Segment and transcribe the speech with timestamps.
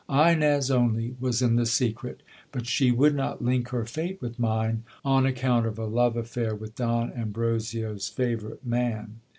[0.09, 4.81] Ines only was in the secret; but she would not link her fate with mine,
[5.05, 9.17] on account of a love affair with Don Ambrosio's favourite man.